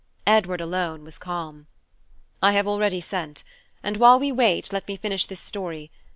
Edward 0.25 0.59
alone 0.61 1.03
was 1.03 1.19
calm. 1.19 1.67
"I 2.41 2.53
have 2.53 2.67
already 2.67 2.99
sent, 3.01 3.43
and 3.83 3.97
while 3.97 4.19
we 4.19 4.31
wait, 4.31 4.73
let 4.73 4.87
me 4.87 4.97
finish 4.97 5.27
this 5.27 5.39
story. 5.39 5.91